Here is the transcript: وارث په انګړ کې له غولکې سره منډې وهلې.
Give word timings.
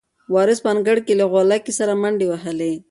وارث 0.33 0.59
په 0.63 0.69
انګړ 0.73 0.97
کې 1.05 1.13
له 1.19 1.25
غولکې 1.31 1.73
سره 1.79 1.93
منډې 2.01 2.25
وهلې. 2.29 2.73